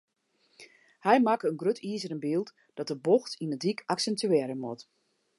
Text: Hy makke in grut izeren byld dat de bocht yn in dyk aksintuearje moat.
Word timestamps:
Hy 1.05 1.15
makke 1.27 1.47
in 1.51 1.59
grut 1.61 1.81
izeren 1.91 2.21
byld 2.25 2.49
dat 2.77 2.89
de 2.91 2.97
bocht 3.05 3.33
yn 3.43 3.53
in 3.55 3.61
dyk 3.63 3.79
aksintuearje 3.93 4.57
moat. 4.63 4.81